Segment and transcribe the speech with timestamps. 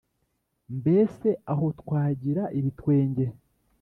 [0.77, 3.25] Mbese aho twagira ibitwenge?